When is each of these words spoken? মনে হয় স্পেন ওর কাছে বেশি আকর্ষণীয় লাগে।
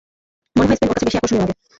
মনে 0.55 0.67
হয় 0.67 0.77
স্পেন 0.77 0.87
ওর 0.87 0.95
কাছে 0.95 1.05
বেশি 1.07 1.17
আকর্ষণীয় 1.17 1.41
লাগে। 1.43 1.55